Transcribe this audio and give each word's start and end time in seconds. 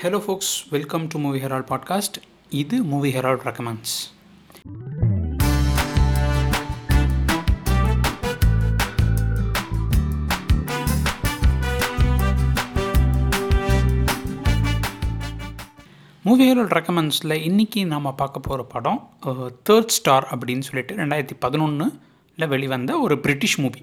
Hello 0.00 0.18
folks 0.18 0.52
welcome 0.70 1.06
to 1.06 1.18
movie 1.18 1.38
Herald 1.38 1.64
podcast 1.68 2.16
இது 2.50 2.82
movie 2.82 3.10
Herald 3.10 3.40
recommends 3.40 3.96
movie 16.24 16.44
Herald 16.48 16.72
ரெக்கமெண்ட்ஸில் 16.72 17.36
இன்றைக்கி 17.42 17.86
நம்ம 17.86 18.12
பார்க்க 18.12 18.40
போகிற 18.40 18.62
படம் 18.64 19.00
தேர்ட் 19.68 19.88
ஸ்டார் 19.88 20.26
அப்படின்னு 20.30 20.60
சொல்லிட்டு 20.60 20.94
ரெண்டாயிரத்தி 20.94 21.36
பதினொன்றில் 21.40 22.48
வெளிவந்த 22.48 23.00
ஒரு 23.00 23.18
பிரிட்டிஷ் 23.20 23.60
மூவி 23.60 23.82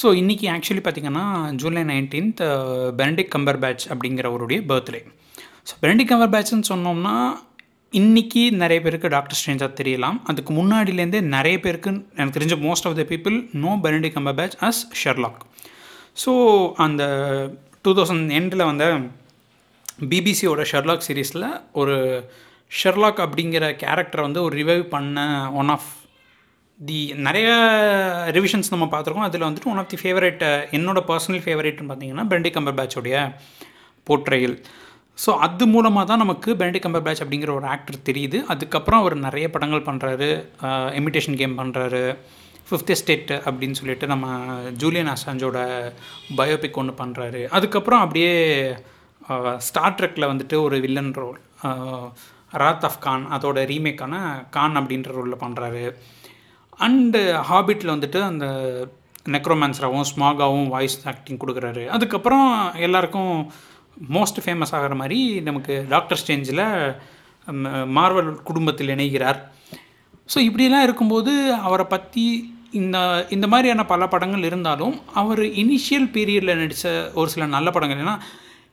ஸோ 0.00 0.06
இன்றைக்கி 0.06 0.46
ஆக்சுவலி 0.54 0.82
பார்த்திங்கன்னா 0.84 1.54
July 1.54 1.82
nineteenth 1.82 2.40
Benedict 2.96 3.28
Kambar 3.28 3.58
batch 3.58 3.88
அப்படிங்கிறவருடைய 3.88 4.58
பர்த்டே 4.70 5.04
ஸோ 5.68 5.72
பெனடிக் 5.80 6.08
கம்பர் 6.08 6.30
பேட்ச்னு 6.30 6.68
சொன்னோம்னா 6.68 7.32
இன்றைக்கி 7.92 8.50
நிறைய 8.50 8.82
பேருக்கு 8.82 9.08
டாக்டர் 9.08 9.38
ஸ்ட்ரேஞ்சாக 9.38 9.70
தெரியலாம். 9.82 10.22
அதுக்கு 10.22 10.54
முன்னாடிலேருந்தே 10.54 11.20
நிறைய 11.20 11.60
பேருக்கு 11.60 12.06
எனக்கு 12.16 12.40
தெரிஞ்ச 12.40 12.70
most 12.70 12.86
of 12.86 12.96
the 12.96 13.02
people 13.02 13.48
know 13.52 13.78
Benedict 13.82 14.12
Cumberbatch 14.34 14.56
as 14.60 14.82
Sherlock 15.04 15.40
so 16.26 16.32
அந்த 16.76 17.02
டூ 17.82 17.94
தௌசண்ட் 17.94 18.30
எண்டில் 18.30 18.64
வந்த 18.64 19.00
பிபிசியோட 20.00 20.64
ஷெர்லாக் 20.72 21.06
சீரீஸில் 21.08 21.60
ஒரு 21.72 22.24
ஷெர்லாக் 22.84 23.20
அப்படிங்கிற 23.20 23.76
கேரக்டரை 23.76 24.20
வந்து 24.20 24.42
ஒரு 24.42 24.56
ரிவைவ் 24.56 24.82
பண்ண 24.82 25.52
ஒன் 25.52 25.68
ஆஃப் 25.68 26.01
தி 26.88 27.00
நிறைய 27.26 27.48
ரிவிஷன்ஸ் 28.36 28.72
நம்ம 28.72 28.86
பார்த்துருக்கோம். 28.92 29.26
அதில் 29.28 29.46
வந்துட்டு 29.46 29.70
ஒன் 29.72 29.80
ஆஃப் 29.82 29.90
தி 29.92 29.98
ஃபேவரேட் 30.02 30.42
என்னோடய 30.76 31.02
பர்சனல் 31.10 31.42
ஃபேவரேட்னு 31.44 31.88
பார்த்தீங்கன்னா 31.90 32.24
பெனடிக் 32.32 32.56
கம்பர் 32.56 32.78
பேட்சோடைய 32.78 33.16
போர்ட்ரையல் 34.06 34.56
ஸோ 35.24 35.30
அது 35.46 35.64
மூலமாக 35.72 36.04
தான் 36.10 36.22
நமக்கு 36.24 36.50
பெனடிக் 36.60 36.84
கம்பர் 36.84 37.04
பேட்ச் 37.06 37.22
அப்படிங்கிற 37.22 37.50
ஒரு 37.58 37.66
ஆக்டர் 37.74 37.98
தெரியுது. 38.08 38.38
அதுக்கப்புறம் 38.52 39.00
அவர் 39.02 39.14
நிறைய 39.26 39.46
படங்கள் 39.54 39.86
பண்ணுறாரு 39.88 40.28
இமிட்டேஷன் 41.00 41.38
கேம் 41.40 41.58
பண்ணுறாரு 41.60 42.02
ஃபிஃப்த் 42.68 42.92
எஸ்டேட் 42.94 43.32
அப்படின்னு 43.46 43.78
சொல்லிட்டு 43.80 44.06
நம்ம 44.12 44.26
ஜூலியன் 44.82 45.12
அசாஞ்சோட 45.14 45.58
பயோபிக் 46.38 46.78
ஒன்று 46.82 46.94
பண்ணுறாரு 47.02 47.42
அதுக்கப்புறம் 47.56 48.02
அப்படியே 48.04 48.32
ஸ்டார் 49.66 49.96
ட்ரெக்கில் 49.98 50.30
வந்துட்டு 50.32 50.56
ஒரு 50.66 50.78
villain 50.86 51.12
role 51.20 51.38
Wrath 52.62 52.86
of 52.88 53.00
Khan 53.06 53.26
அதோட 53.36 53.58
ரீமேக்கான 53.72 54.14
கான் 54.56 54.78
அப்படின்ற 54.80 55.10
ரோலில் 55.18 55.42
பண்ணுறாரு 55.44 55.84
அண்டு 56.84 57.20
ஹாபிட்டில் 57.48 57.90
uh, 57.90 57.94
வந்துட்டு 57.96 58.20
அந்த 58.30 58.46
நெக்ரோமான்ஸராகவும் 59.34 60.08
ஸ்மாகாவும் 60.10 60.68
வாய்ஸ் 60.74 60.96
ஆக்டிங் 61.10 61.40
கொடுக்குறாரு. 61.42 61.82
அதுக்கப்புறம் 61.96 62.48
எல்லாருக்கும் 62.86 63.34
மோஸ்ட் 64.16 64.40
ஃபேமஸ் 64.44 64.72
ஆகிற 64.76 64.94
மாதிரி 65.00 65.18
நமக்கு 65.48 65.74
டாக்டர் 65.88 66.20
ஸ்டேஞ்சில் 66.22 66.64
மார்வல் 67.96 68.30
குடும்பத்தில் 68.48 68.92
இணைகிறார். 68.96 69.38
ஸோ 70.28 70.38
இப்படிலாம் 70.48 70.86
இருக்கும்போது 70.86 71.32
அவரை 71.68 71.86
பற்றி 71.94 72.24
இந்த 72.80 72.98
இந்த 73.36 73.46
மாதிரியான 73.52 73.82
பல 73.92 74.02
படங்கள் 74.12 74.48
இருந்தாலும் 74.50 74.94
அவர் 75.22 75.42
இனிஷியல் 75.62 76.08
பீரியடில் 76.14 76.60
நடித்த 76.60 76.90
ஒரு 77.20 77.28
சில 77.30 77.46
நல்ல 77.56 77.70
படங்கள் 77.70 78.02
ஏன்னா 78.04 78.16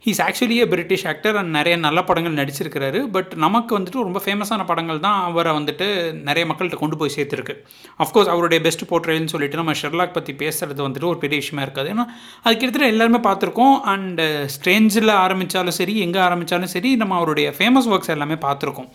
he's 0.06 0.20
actually 0.26 0.58
a 0.64 0.66
British 0.74 1.04
actor 1.12 1.38
and 1.40 1.52
நிறைய 1.58 1.76
நல்ல 1.86 2.00
படங்கள் 2.10 2.38
நடிச்சிருக்கிறாரு. 2.40 3.00
பட் 3.16 3.32
நமக்கு 3.44 3.72
வந்துட்டு 3.78 4.04
ரொம்ப 4.08 4.20
ஃபேமஸான 4.26 4.66
படங்கள் 4.70 5.02
தான் 5.06 5.18
அவரை 5.30 5.52
வந்துட்டு 5.58 5.88
நிறைய 6.28 6.44
மக்கள்கிட்ட 6.50 6.78
கொண்டு 6.82 7.00
போய் 7.02 7.14
சேர்த்துருக்கு. 7.16 7.56
அஃப்கோர்ஸ் 8.04 8.32
அவருடைய 8.34 8.60
பெஸ்ட் 8.68 8.86
போர்ட்ரேல்னு 8.92 9.34
சொல்லிட்டு 9.34 9.60
நம்ம 9.62 9.76
ஷெர்லாக் 9.82 10.16
பற்றி 10.18 10.36
பேசுகிறது 10.44 10.82
வந்துட்டு 10.86 11.10
ஒரு 11.12 11.20
பெரிய 11.24 11.40
விஷயமா 11.44 11.66
இருக்காது. 11.66 11.90
ஏன்னா 11.96 12.06
அது 12.44 12.54
கிட்டத்தட்ட 12.54 12.94
எல்லாருமே 12.94 13.22
பார்த்துருக்கோம். 13.28 13.76
அண்ட் 13.94 14.22
ஸ்ட்ரேஞ்சில் 14.56 15.14
ஆரம்பித்தாலும் 15.26 15.78
சரி 15.80 15.96
எங்கே 16.06 16.22
ஆரம்பித்தாலும் 16.28 16.74
சரி 16.76 16.92
நம்ம 17.04 17.18
அவருடைய 17.20 17.50
ஃபேமஸ் 17.60 17.92
ஒர்க்ஸ் 17.94 18.16
எல்லாமே 18.16 18.40
பார்த்துருக்கோம். 18.48 18.90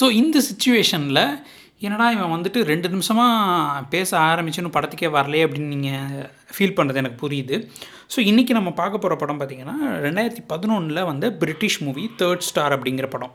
ஸோ 0.00 0.04
இந்த 0.20 0.38
சுச்சுவேஷனில் 0.50 1.24
என்னடா 1.86 2.06
இவன் 2.14 2.34
வந்துட்டு 2.34 2.60
ரெண்டு 2.70 2.88
நிமிஷமாக 2.94 3.80
பேச 3.94 4.10
ஆரம்பிச்சுன்னு 4.30 4.74
படத்துக்கே 4.74 5.08
வரலையே 5.16 5.44
அப்படின்னு 5.46 5.74
நீங்கள் 5.74 6.28
ஃபீல் 6.56 6.76
பண்ணுறது 6.78 7.00
எனக்கு 7.02 7.18
புரியுது. 7.24 7.56
ஸோ 8.14 8.18
இன்றைக்கி 8.30 8.52
நம்ம 8.58 8.72
பார்க்க 8.80 9.02
போகிற 9.04 9.16
படம் 9.22 9.40
பார்த்திங்கன்னா 9.42 9.76
ரெண்டாயிரத்தி 10.06 10.44
பதினொன்றில் 10.52 11.08
வந்து 11.12 11.28
பிரிட்டிஷ் 11.42 11.80
மூவி 11.86 12.04
தேர்ட் 12.22 12.46
ஸ்டார் 12.50 12.76
அப்படிங்கிற 12.76 13.08
படம். 13.14 13.32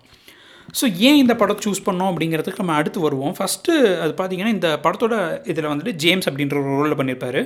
ஸோ 0.79 0.85
ஏன் 1.07 1.19
இந்த 1.23 1.33
படம் 1.41 1.63
சூஸ் 1.66 1.85
பண்ணோம் 1.88 2.11
அப்படிங்கிறதுக்கு 2.11 2.63
நம்ம 2.63 2.78
அடுத்து 2.81 3.00
வருவோம். 3.07 3.35
ஃபஸ்ட்டு 3.39 3.73
அது 4.03 4.13
பார்த்திங்கன்னா 4.19 4.53
இந்த 4.57 4.69
படத்தோட 4.85 5.16
இதில் 5.51 5.72
வந்துட்டு 5.72 5.94
ஜேம்ஸ் 6.03 6.29
அப்படின்ற 6.31 6.57
ஒரு 6.63 6.72
ரோலில் 6.79 7.00
பண்ணியிருப்பார் 7.01 7.41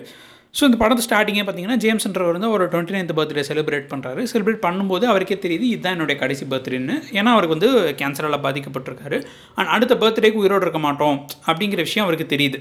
ஸோ 0.58 0.62
இந்த 0.70 0.78
படத்து 0.80 1.06
ஸ்டார்டிங்கே 1.06 1.44
பார்த்தீங்கன்னா 1.48 1.78
ஜேம்ஸ்ன்றவர் 1.84 2.36
வந்து 2.38 2.50
ஒரு 2.56 2.64
டுவெண்ட்டி 2.72 2.96
நைன்த் 2.96 3.14
பர்த்டே 3.18 3.44
செலிப்ரேட் 3.50 3.86
பண்ணுறாரு 3.92 4.22
செலிப்ரேட் 4.32 4.64
பண்ணும்போது 4.66 5.06
அவருக்கே 5.12 5.38
தெரியுது 5.46 5.66
இதுதான் 5.74 5.96
என்னுடைய 5.96 6.16
கடைசி 6.24 6.46
பர்த்டேன்னு 6.54 6.96
ஏன்னா 7.20 7.32
அவருக்கு 7.36 7.56
வந்து 7.58 7.70
கேன்சரால் 8.02 8.44
பாதிக்கப்பட்டிருக்காரு. 8.48 9.20
அண்ட் 9.58 9.72
அடுத்த 9.76 9.96
பர்த்டேக்கு 10.02 10.42
உயிரோடு 10.42 10.66
இருக்க 10.68 10.82
மாட்டோம் 10.88 11.18
அப்படிங்கிற 11.50 11.82
விஷயம் 11.88 12.06
அவருக்கு 12.08 12.28
தெரியுது. 12.34 12.60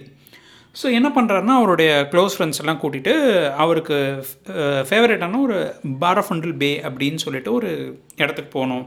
ஸோ 0.74 0.86
என்ன 0.92 1.08
பண்ணுறாருன்னா 1.08 1.54
அவருடைய 1.60 1.90
க்ளோஸ் 2.12 2.34
ஃப்ரெண்ட்ஸ் 2.36 2.60
எல்லாம் 2.62 2.80
கூட்டிகிட்டு 2.82 3.14
அவருக்கு 3.56 3.96
ஃபேவரட்டான 4.88 5.40
ஒரு 5.40 5.58
பாரஃபண்டல் 6.00 6.54
பே 6.56 6.70
அப்படின்னு 6.84 7.14
சொல்லிட்டு 7.14 7.52
ஒரு 7.52 7.70
இடத்துக்கு 8.16 8.50
போகணும். 8.58 8.84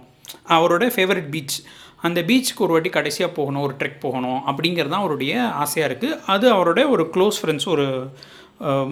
அவரோட 0.48 0.84
ஃபேவரட் 0.96 1.30
பீச் 1.30 1.58
அந்த 2.02 2.22
பீச்சுக்கு 2.22 2.60
ஒரு 2.60 2.72
வாட்டி 2.72 2.90
கடைசியாக 2.90 3.32
போகணும் 3.34 3.62
ஒரு 3.62 3.74
ட்ரெக் 3.80 4.00
போகணும் 4.00 4.40
அப்படிங்கிறது 4.46 4.90
தான் 4.90 5.04
அவருடைய 5.04 5.34
ஆசையாக 5.64 5.90
இருக்குது 5.90 6.18
அது 6.26 6.46
அவரோட 6.54 6.90
ஒரு 6.90 7.04
க்ளோஸ் 7.16 7.40
ஃப்ரெண்ட்ஸ் 7.42 7.68
ஒரு 7.68 7.86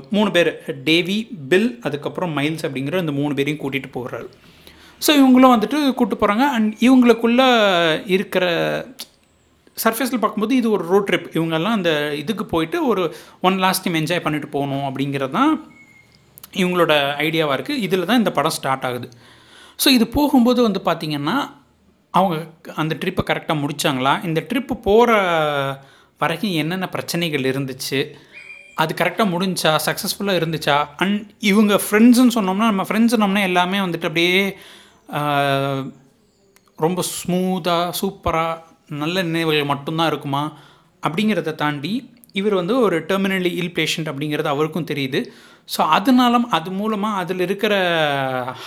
மூணு 0.09 0.31
பேர் 0.31 0.51
டேவி 0.83 1.17
பில் 1.49 1.79
அதுக்கப்புறம் 1.81 2.37
மைல்ஸ் 2.37 2.65
அப்படிங்கிற 2.67 2.99
இந்த 2.99 3.11
மூணு 3.11 3.33
பேரையும் 3.33 3.61
கூட்டிகிட்டு 3.61 3.91
போகிறாரு 3.93 4.27
ஸோ 5.07 5.11
இவங்களும் 5.11 5.53
வந்துட்டு 5.55 5.77
கூப்பிட்டு 5.93 6.21
போகிறாங்க 6.21 6.45
அண்ட் 6.49 6.73
இவங்களுக்குள்ளே 6.79 7.47
இருக்கிற 8.07 8.45
சர்ஃபேஸில் 9.83 10.21
பார்க்கும்போது 10.21 10.53
இது 10.59 10.67
ஒரு 10.75 10.83
ரோட் 10.91 11.07
ட்ரிப் 11.09 11.29
இவங்கெல்லாம் 11.37 11.77
அந்த 11.79 11.91
இதுக்கு 12.21 12.45
போயிட்டு 12.53 12.77
ஒரு 12.91 13.03
ஒன் 13.47 13.57
லாஸ்ட் 13.65 13.83
டைம் 13.85 13.99
என்ஜாய் 14.01 14.25
பண்ணிட்டு 14.25 14.49
போகணும் 14.55 14.85
அப்படிங்கிறது 14.89 15.35
தான் 15.37 15.53
இவங்களோட 16.61 16.93
ஐடியாவாக 17.27 17.55
இருக்குது 17.57 17.83
இதில் 17.87 18.09
தான் 18.09 18.21
இந்த 18.21 18.31
படம் 18.37 18.55
ஸ்டார்ட் 18.57 18.85
ஆகுது. 18.89 19.07
ஸோ 19.83 19.89
இது 19.97 20.05
போகும்போது 20.17 20.59
வந்து 20.67 20.81
பார்த்திங்கன்னா 20.87 21.37
அவங்க 22.13 22.35
அந்த 22.81 22.93
ட்ரிப்பை 23.01 23.23
கரெக்டாக 23.29 23.61
முடித்தாங்களா 23.61 24.13
இந்த 24.27 24.39
ட்ரிப்பு 24.49 24.73
போகிற 24.87 25.11
வரைக்கும் 26.21 26.57
என்னென்ன 26.61 26.87
பிரச்சனைகள் 26.95 27.47
இருந்துச்சு? 27.51 27.99
அது 28.81 28.91
கரெக்டாக 28.99 29.31
முடிஞ்சா 29.33 29.71
சக்ஸஸ்ஃபுல்லாக 29.85 30.39
இருந்துச்சா? 30.41 30.75
அண்ட் 31.03 31.21
இவங்க 31.51 31.73
ஃப்ரெண்ட்ஸுன்னு 31.85 32.35
சொன்னோம்னா 32.37 32.67
நம்ம 32.71 32.85
ஃப்ரெண்ட்ஸ் 32.89 33.13
சொன்னோம்னா 33.15 33.43
எல்லாமே 33.49 33.79
வந்துட்டு 33.85 34.09
அப்படியே 34.09 34.41
ரொம்ப 36.85 37.01
ஸ்மூத்தாக 37.15 37.95
சூப்பராக 37.99 38.59
நல்ல 38.91 39.21
நினைவுகள் 39.21 39.63
மட்டும்தான் 39.63 40.07
இருக்குமா? 40.07 40.57
அப்படிங்கிறத 41.07 41.55
தாண்டி 41.55 42.09
இவர் 42.33 42.53
வந்து 42.53 42.79
ஒரு 42.79 42.99
டெர்மினலி 42.99 43.51
இல் 43.61 43.73
பேஷண்ட் 43.75 44.09
அப்படிங்கிறது 44.11 44.43
அவருக்கும் 44.43 44.89
தெரியுது. 44.91 45.19
ஸோ 45.77 45.81
அதனால 45.97 46.39
அது 46.49 46.71
மூலமாக 46.71 47.17
அதில் 47.17 47.39
இருக்கிற 47.39 47.73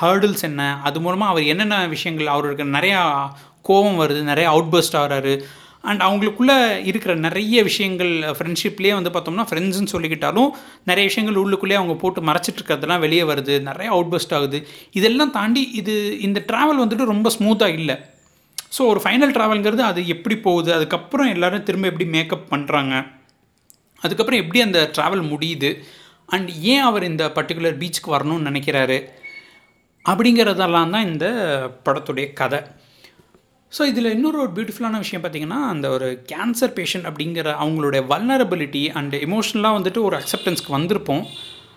ஹர்டில்ஸ் 0.00 0.42
என்ன? 0.42 0.80
அது 0.82 1.00
மூலமாக 1.00 1.30
அவர் 1.30 1.42
என்னென்ன 1.42 1.86
விஷயங்கள் 1.86 2.26
அவருக்கு 2.26 2.64
நிறையா 2.64 3.28
கோபம் 3.62 4.00
வருது 4.00 4.22
நிறையா 4.30 4.48
அவுட்பர்ஸ்ட் 4.54 4.98
ஆகிறாரு. 5.02 5.34
அண்ட் 5.80 6.00
அவங்களுக்குள்ளே 6.00 6.84
இருக்கிற 6.84 7.14
நிறைய 7.14 7.62
விஷயங்கள் 7.62 8.12
ஃப்ரெண்ட்ஷிப்லேயே 8.36 8.92
வந்து 8.92 9.10
பார்த்தோம்னா 9.10 9.46
ஃப்ரெண்ட்ஸ்னு 9.50 9.92
சொல்லிக்கிட்டாலும் 9.92 10.50
நிறைய 10.84 11.08
விஷயங்கள் 11.08 11.40
உள்ளுக்குள்ளேயே 11.42 11.80
அவங்க 11.80 11.94
போட்டு 11.94 12.20
மறைச்சிட்டு 12.22 12.60
இருக்கிறதெல்லாம் 12.60 12.98
வெளியே 12.98 13.22
வருது 13.22 13.60
நிறைய 13.62 13.88
அவுட்பர்ஸ்ட் 13.96 14.34
ஆகுது. 14.34 14.66
இதெல்லாம் 14.92 15.30
தாண்டி 15.30 15.70
இது 15.72 16.20
இந்த 16.20 16.44
ட்ராவல் 16.52 16.82
வந்துட்டு 16.84 17.04
ரொம்ப 17.04 17.30
ஸ்மூத்தாக 17.38 17.78
இல்லை. 17.80 17.96
ஸோ 18.76 18.82
ஒரு 18.92 19.00
ஃபைனல் 19.04 19.34
ட்ராவல்ங்கிறது 19.36 19.82
அது 19.90 20.00
எப்படி 20.14 20.36
போகுது? 20.46 20.70
அதுக்கப்புறம் 20.76 21.28
எல்லோரும் 21.34 21.66
திரும்ப 21.68 21.86
எப்படி 21.90 22.06
மேக்கப் 22.14 22.48
பண்ணுறாங்க 22.52 22.94
அதுக்கப்புறம் 24.04 24.40
எப்படி 24.42 24.60
அந்த 24.66 24.80
ட்ராவல் 24.96 25.22
முடியுது? 25.32 25.70
அண்ட் 26.34 26.50
ஏன் 26.72 26.86
அவர் 26.88 27.04
இந்த 27.10 27.24
பர்டிகுலர் 27.36 27.78
பீச்சுக்கு 27.82 28.10
வரணும்னு 28.16 28.48
நினைக்கிறாரு? 28.50 28.98
அப்படிங்கிறதெல்லாம் 30.04 30.92
தான் 30.94 31.06
இந்த 31.10 31.26
படத்துடைய 31.86 32.26
கதை. 32.40 32.60
ஸோ 33.72 33.82
இதில் 33.90 34.12
இன்னொரு 34.14 34.38
ஒரு 34.42 34.50
பியூட்டிஃபுல்லான 34.56 34.98
விஷயம் 35.04 35.22
பார்த்திங்கன்னா 35.22 35.60
அந்த 35.72 35.86
ஒரு 35.90 36.08
கேன்சர் 36.32 36.74
பேஷண்ட் 36.78 37.08
அப்படிங்கிற 37.10 37.48
அவங்களுடைய 37.62 38.02
வல்னரபிலிட்டி 38.12 38.82
அண்ட் 38.98 39.14
எமோஷ்னலாக 39.26 39.78
வந்துட்டு 39.78 40.00
ஒரு 40.08 40.16
அக்செப்டன்ஸ்க்கு 40.20 40.76
வந்திருப்போம். 40.76 41.24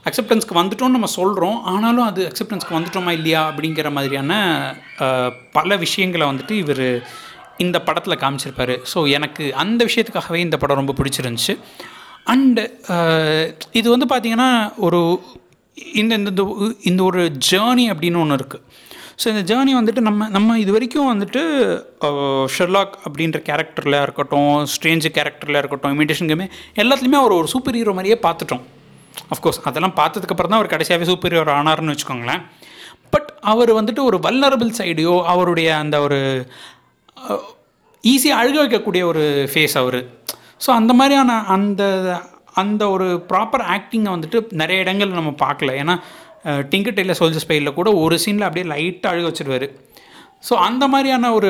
அக்செப்டன்ஸ்க்கு 0.07 0.59
வந்துட்டோம்னு 0.59 0.98
நம்ம 0.98 1.09
சொல்கிறோம் 1.19 1.57
ஆனாலும் 1.74 2.07
அது 2.09 2.21
அக்செப்டன்ஸ்க்கு 2.30 2.77
வந்துட்டோமா 2.77 3.12
இல்லையா 3.19 3.42
அப்படிங்கிற 3.51 3.89
மாதிரியான 3.98 4.31
பல 5.57 5.77
விஷயங்களை 5.86 6.25
வந்துட்டு 6.31 6.56
இவர் 6.63 6.86
இந்த 7.65 7.77
படத்தில் 7.88 8.21
காமிச்சிருப்பார். 8.24 8.74
ஸோ 8.92 8.98
எனக்கு 9.18 9.44
அந்த 9.63 9.81
விஷயத்துக்காகவே 9.89 10.39
இந்த 10.48 10.57
படம் 10.63 10.80
ரொம்ப 10.81 10.95
பிடிச்சிருந்துச்சு. 11.00 11.56
அண்டு 12.33 12.63
இது 13.80 13.88
வந்து 13.95 14.07
பார்த்திங்கன்னா 14.12 14.50
ஒரு 14.88 15.00
இந்த 16.01 16.13
இந்த 16.19 16.31
இந்த 16.89 17.01
ஒரு 17.10 17.21
ஜேர்னி 17.50 17.86
அப்படின்னு 17.94 18.21
ஒன்று 18.24 18.38
இருக்குது 18.39 18.63
ஸோ 19.21 19.27
இந்த 19.33 19.44
ஜேர்னி 19.50 19.74
வந்துட்டு 19.77 20.01
நம்ம 20.07 20.27
நம்ம 20.36 20.57
இது 20.63 20.71
வரைக்கும் 20.75 21.12
வந்துட்டு 21.12 21.42
ஷெர்லாக் 22.56 22.95
அப்படின்ற 23.06 23.39
கேரக்டரில் 23.48 24.01
இருக்கட்டும் 24.06 24.51
ஸ்ட்ரேஞ்சு 24.74 25.10
கேரக்டரில் 25.18 25.60
இருக்கட்டும் 25.62 25.94
இமிடேஷன் 25.95 26.30
கேமே 26.31 26.48
எல்லாத்துலேயுமே 26.83 27.21
அவர் 27.21 27.39
ஒரு 27.39 27.48
சூப்பர் 27.53 27.80
ஹீரோ 27.80 27.95
மாதிரியே 28.00 28.18
பார்த்துட்டோம். 28.25 28.65
அஃப்கோர்ஸ் 29.33 29.59
அதெல்லாம் 29.69 29.95
பார்த்ததுக்கப்புறம் 30.00 30.51
தான் 30.51 30.59
அவர் 30.62 30.74
கடைசியாகவே 30.74 31.09
சூப்பீரியர் 31.12 31.51
ஆனார்னு 31.59 31.94
வச்சுக்கோங்களேன். 31.94 32.44
பட் 33.13 33.29
அவர் 33.51 33.71
வந்துட்டு 33.79 34.01
ஒரு 34.09 34.18
வல்னரபிள் 34.25 34.71
சைடையோ 34.79 35.15
அவருடைய 35.33 35.69
அந்த 35.83 35.95
ஒரு 36.06 36.19
ஈஸியாக 38.03 38.41
அழுக 38.41 38.57
வைக்கக்கூடிய 38.63 39.03
ஒரு 39.12 39.24
ஃபேஸ் 39.51 39.75
அவர். 39.81 40.00
ஸோ 40.65 40.69
அந்த 40.79 40.91
மாதிரியான 41.00 41.39
அந்த 41.56 41.83
அந்த 42.62 42.83
ஒரு 42.95 43.07
ப்ராப்பர் 43.31 43.63
ஆக்டிங்கை 43.74 44.12
வந்துட்டு 44.13 44.38
நிறைய 44.62 44.83
இடங்கள் 44.85 45.18
நம்ம 45.19 45.33
பார்க்கல. 45.44 45.74
ஏன்னா 45.81 45.95
டிங்கர் 46.71 46.97
டெய்லர் 46.97 47.19
சோல்ஜர் 47.19 47.44
ஸ்பெயிலில் 47.44 47.77
கூட 47.79 47.89
ஒரு 48.03 48.15
சீனில் 48.24 48.47
அப்படியே 48.47 48.68
லைட்டாக 48.74 49.12
அழுக 49.13 49.27
வச்சுருவார். 49.29 49.68
ஸோ 50.44 50.54
அந்த 50.68 50.84
மாதிரியான 50.94 51.31
ஒரு 51.38 51.50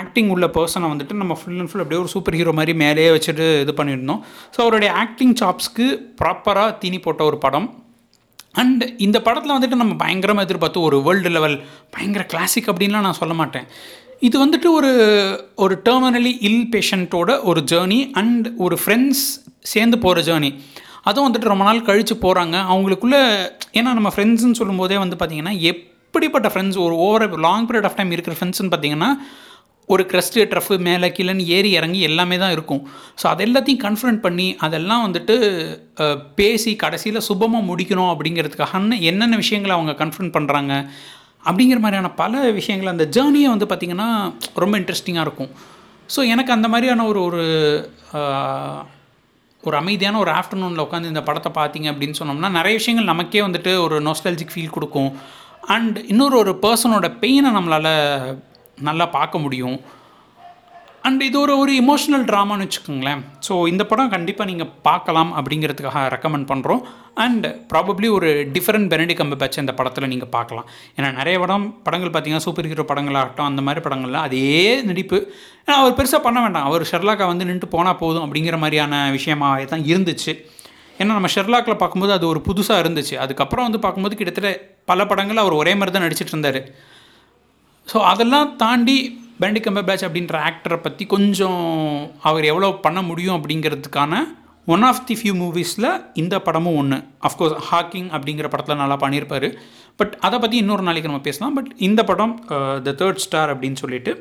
ஆக்டிங் 0.00 0.30
உள்ள 0.34 0.46
பர்சனை 0.56 0.88
வந்துட்டு 0.92 1.14
நம்ம 1.20 1.34
ஃபுல் 1.38 1.58
அண்ட் 1.60 1.70
ஃபுல் 1.70 1.82
அப்படியே 1.84 2.00
ஒரு 2.02 2.10
சூப்பர் 2.14 2.36
ஹீரோ 2.38 2.52
மாதிரி 2.58 2.72
மேலேயே 2.82 3.10
வச்சுட்டு 3.14 3.46
இது 3.62 3.72
பண்ணியிருந்தோம். 3.78 4.20
ஸோ 4.54 4.58
அவருடைய 4.64 4.90
ஆக்டிங் 5.04 5.34
சாப்ஸ்க்கு 5.42 5.86
ப்ராப்பராக 6.20 6.76
தீனி 6.82 6.98
போட்ட 7.06 7.24
ஒரு 7.30 7.38
படம். 7.44 7.68
அண்ட் 8.62 8.82
இந்த 9.06 9.18
படத்தில் 9.26 9.54
வந்துட்டு 9.56 9.80
நம்ம 9.80 9.94
பயங்கரமாக 10.02 10.46
எதிர்பார்த்து 10.46 10.86
ஒரு 10.88 10.96
வேர்ல்டு 11.06 11.30
லெவல் 11.36 11.56
பயங்கர 11.94 12.24
கிளாசிக் 12.32 12.68
அப்படின்லாம் 12.72 13.06
நான் 13.06 13.20
சொல்ல 13.22 13.34
மாட்டேன். 13.40 13.66
இது 14.26 14.36
வந்துட்டு 14.44 14.68
ஒரு 14.78 14.90
ஒரு 15.64 15.74
டெர்மினலி 15.86 16.32
இல் 16.48 16.62
பேஷண்ட்டோட 16.74 17.30
ஒரு 17.50 17.60
ஜேர்னி 17.72 17.98
அண்ட் 18.20 18.46
ஒரு 18.66 18.76
ஃப்ரெண்ட்ஸ் 18.82 19.24
சேர்ந்து 19.72 19.96
போகிற 20.04 20.20
ஜேர்னி 20.28 20.50
அதுவும் 21.08 21.26
வந்துட்டு 21.28 21.50
ரொம்ப 21.52 21.64
நாள் 21.68 21.86
கழித்து 21.88 22.14
போகிறாங்க 22.22 22.56
அவங்களுக்குள்ளே 22.72 23.22
ஏன்னா 23.78 23.90
நம்ம 23.98 24.10
ஃப்ரெண்ட்ஸுன்னு 24.14 24.60
சொல்லும்போதே 24.60 24.98
வந்து 25.02 25.16
பார்த்திங்கன்னா 25.16 25.54
எப் 25.70 25.82
இப்படிப்பட்ட 26.14 26.48
ஃப்ரெண்ட்ஸ் 26.52 26.76
ஒரு 26.82 26.94
over 27.04 27.32
long 27.44 27.64
period 27.68 27.86
of 27.88 27.96
time 27.98 28.12
இருக்கிற 28.14 28.34
ஃப்ரெண்ட்ஸ்னு 28.38 28.68
பார்த்தீங்கன்னா 28.72 29.08
ஒரு 29.88 30.02
க்ரஸ்ட்டு 30.10 30.44
ட்ரஃப் 30.50 30.70
மேலே 30.86 31.08
கீழேன்னு 31.16 31.44
ஏறி 31.56 31.70
இறங்கி 31.78 32.00
எல்லாமே 32.08 32.36
தான் 32.42 32.52
இருக்கும். 32.56 32.82
ஸோ 33.20 33.24
அது 33.30 33.42
எல்லாத்தையும் 33.46 33.80
கன்ஃபரண்ட் 33.86 34.20
பண்ணி 34.26 34.46
அதெல்லாம் 34.66 35.02
வந்துட்டு 35.06 35.34
பேசி 36.40 36.72
கடைசியில் 36.84 37.18
சுபமாக 37.28 37.68
முடிக்கணும் 37.70 38.12
அப்படிங்கிறதுக்காக 38.12 38.82
என்னென்ன 39.10 39.40
விஷயங்களை 39.42 39.74
அவங்க 39.78 39.94
கன்ஃபரண்ட் 40.02 40.34
பண்ணுறாங்க 40.36 40.72
அப்படிங்கிற 41.48 41.80
மாதிரியான 41.84 42.12
பல 42.22 42.44
விஷயங்கள் 42.60 42.94
அந்த 42.94 43.06
ஜேர்னியை 43.18 43.50
வந்து 43.54 43.68
பார்த்திங்கன்னா 43.72 44.08
ரொம்ப 44.64 44.74
இன்ட்ரெஸ்டிங்காக 44.82 45.26
இருக்கும். 45.28 45.52
ஸோ 46.16 46.22
எனக்கு 46.34 46.56
அந்த 46.58 46.70
மாதிரியான 46.74 47.06
ஒரு 47.12 47.22
ஒரு 47.28 47.44
ஒரு 49.68 49.76
அமைதியான 49.82 50.18
ஒரு 50.24 50.30
ஆஃப்டர்நூனில் 50.40 50.86
உட்காந்து 50.86 51.12
இந்த 51.12 51.24
படத்தை 51.28 51.50
பார்த்தீங்க 51.60 51.88
அப்படின்னு 51.92 52.18
சொன்னோம்னா 52.20 52.50
நிறைய 52.58 52.74
விஷயங்கள் 52.80 53.12
நமக்கே 53.12 53.42
வந்துட்டு 53.48 53.72
ஒரு 53.84 53.96
நோஸ்டாலஜிக் 54.08 54.52
ஃபீல் 54.54 54.74
கொடுக்கும். 54.74 55.12
அண்ட் 55.74 55.98
இன்னொரு 56.12 56.36
ஒரு 56.42 56.52
பர்சனோட 56.62 57.06
பெயினை 57.20 57.50
நம்மளால் 57.56 57.92
நல்லா 58.78 59.06
பார்க்க 59.18 59.44
முடியும். 59.44 59.76
அண்ட் 61.08 61.22
இது 61.26 61.36
ஒரு 61.42 61.54
ஒரு 61.62 61.72
இமோஷனல் 61.80 62.24
ட்ராமான்னு 62.28 62.64
வச்சுக்கோங்களேன். 62.64 63.22
ஸோ 63.46 63.54
இந்த 63.70 63.82
படம் 63.90 64.12
கண்டிப்பாக 64.14 64.48
நீங்கள் 64.50 64.70
பார்க்கலாம் 64.86 65.30
அப்படிங்கிறதுக்காக 65.38 66.02
ரெக்கமெண்ட் 66.14 66.48
பண்ணுறோம் 66.50 66.80
அண்ட் 67.24 67.46
ப்ராபப்ளி 67.72 68.08
ஒரு 68.16 68.28
டிஃப்ரெண்ட் 68.54 68.88
பெனடி 68.92 69.14
கம்பு 69.18 69.36
பேட்ச் 69.42 69.60
இந்த 69.62 69.74
படத்தில் 69.80 70.10
நீங்கள் 70.12 70.32
பார்க்கலாம். 70.36 70.66
ஏன்னா 70.96 71.10
நிறைய 71.18 71.38
படம் 71.42 71.66
படங்கள் 71.86 72.12
பார்த்தீங்கன்னா 72.14 72.46
சூப்பர் 72.46 72.70
ஹீரோ 72.70 72.86
படங்களாகட்டும் 72.92 73.48
அந்த 73.50 73.62
மாதிரி 73.66 73.82
படங்கள்லாம் 73.86 74.26
அதே 74.28 74.44
நடிப்பு. 74.90 75.20
ஏன்னா 75.64 75.76
அவர் 75.82 75.98
பெருசாக 76.00 76.22
பண்ண 76.26 76.40
வேண்டாம். 76.44 76.68
அவர் 76.70 76.88
ஷெர்லாக்கா 76.92 77.26
வந்து 77.32 77.48
நின்று 77.50 77.68
போனால் 77.76 78.00
போதும் 78.02 78.26
அப்படிங்கிற 78.26 78.58
மாதிரியான 78.64 79.04
விஷயமாக 79.18 79.70
தான் 79.74 79.86
இருந்துச்சு. 79.92 80.34
ஏன்னா 81.00 81.12
நம்ம 81.18 81.30
ஷெர்லாக்கில் 81.34 81.80
பார்க்கும்போது 81.82 82.12
அது 82.16 82.26
ஒரு 82.32 82.40
புதுசாக 82.48 82.82
இருந்துச்சு. 82.84 83.14
அதுக்கப்புறம் 83.24 83.66
வந்து 83.68 83.80
பார்க்கும்போது 83.84 84.18
கிட்டத்தட்ட 84.20 84.50
பல 84.90 85.06
படங்கள் 85.10 85.42
அவர் 85.42 85.60
ஒரே 85.62 85.72
மாதிரி 85.78 85.94
தான் 85.94 86.06
நடிச்சிட்டு 86.06 86.34
இருந்தார். 86.34 86.60
ஸோ 87.88 87.98
அதெல்லாம் 88.12 88.48
தாண்டி 88.62 88.96
பேண்டி 89.42 89.60
கம்பர் 89.62 89.86
பேட்ச் 89.88 90.06
அப்படின்ற 90.06 90.36
ஆக்டரை 90.48 90.78
பற்றி 90.84 91.04
கொஞ்சம் 91.14 91.62
அவர் 92.28 92.44
எவ்வளோ 92.52 92.68
பண்ண 92.86 93.00
முடியும் 93.10 93.36
அப்படிங்கிறதுக்கான 93.38 94.22
ஒன் 94.74 94.84
ஆஃப் 94.88 95.02
தி 95.08 95.14
ஃபியூ 95.20 95.32
மூவிஸில் 95.40 95.88
இந்த 96.20 96.34
படமும் 96.46 96.76
ஒன்று 96.80 96.98
அஃப்கோர்ஸ் 97.28 97.56
ஹாக்கிங் 97.70 98.08
அப்படிங்கிற 98.16 98.46
படத்தில் 98.52 98.80
நல்லா 98.82 98.96
பண்ணியிருப்பார். 99.02 99.48
பட் 100.00 100.14
அதை 100.26 100.36
பற்றி 100.44 100.56
இன்னொரு 100.62 100.84
நாளைக்கு 100.86 101.10
நம்ம 101.10 101.24
பேசலாம். 101.26 101.54
பட் 101.58 101.70
இந்த 101.88 102.00
படம் 102.10 102.34
த 102.86 102.94
தேர்ட் 103.00 103.22
ஸ்டார் 103.24 103.52
அப்படின்னு 103.54 103.80
சொல்லிட்டு 103.82 104.12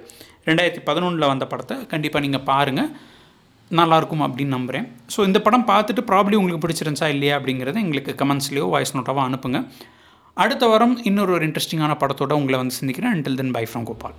ரெண்டாயிரத்தி 0.49 0.83
பதினொன்றில் 0.89 1.31
வந்த 1.33 1.45
படத்தை 1.51 1.75
கண்டிப்பாக 1.93 2.23
நீங்கள் 2.25 2.45
பாருங்கள் 2.51 2.89
நல்லாயிருக்கும் 3.79 4.23
அப்படின்னு 4.25 4.55
நம்புகிறேன் 4.57 4.87
ஸோ 5.15 5.19
இந்த 5.29 5.41
படம் 5.41 5.67
பார்த்துட்டு 5.67 6.03
ப்ராப்ளி 6.11 6.35
உங்களுக்கு 6.35 6.67
பிடிச்சிருந்துச்சா 6.67 7.07
இல்லையா 7.07 7.37
அப்படிங்கிறத 7.39 7.81
எங்களுக்கு 7.85 8.15
கமெண்ட்ஸ்லேயோ 8.25 8.69
வாய்ஸ் 8.69 8.97
நோட்டாவோ 8.97 9.21
அனுப்புங்க. 9.29 9.59
அடுத்த 10.33 10.67
வாரம் 10.67 10.95
இன்னொரு 11.03 11.31
ஒரு 11.31 11.47
இன்ட்ரெஸ்டிங்கான 11.47 11.95
படத்தோட 12.03 12.33
உங்களை 12.33 12.59
வந்து 12.59 12.75
சிந்திக்கிறேன். 12.81 13.13
Until 13.17 13.35
then 13.35 13.51
bye 13.51 13.65
from 13.73 13.83
Gopal 13.83 14.13